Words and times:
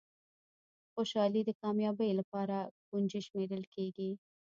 خوشالي 0.93 1.41
د 1.45 1.51
کامیابۍ 1.61 2.11
لپاره 2.19 2.57
کونجي 2.89 3.19
شمېرل 3.27 3.63
کېږي. 3.75 4.11